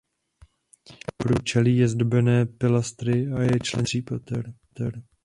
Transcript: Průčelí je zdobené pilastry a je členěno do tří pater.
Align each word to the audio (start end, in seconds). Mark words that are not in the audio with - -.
Průčelí 1.17 1.77
je 1.77 1.87
zdobené 1.87 2.45
pilastry 2.45 3.11
a 3.31 3.41
je 3.41 3.59
členěno 3.59 3.81
do 3.83 3.83
tří 3.85 4.01
pater. 4.01 4.53